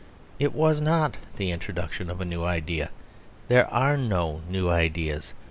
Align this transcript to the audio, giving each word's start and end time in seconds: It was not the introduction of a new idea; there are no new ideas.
It 0.39 0.53
was 0.55 0.81
not 0.81 1.17
the 1.35 1.51
introduction 1.51 2.09
of 2.09 2.19
a 2.19 2.25
new 2.25 2.43
idea; 2.43 2.89
there 3.49 3.71
are 3.71 3.97
no 3.97 4.41
new 4.49 4.67
ideas. 4.67 5.35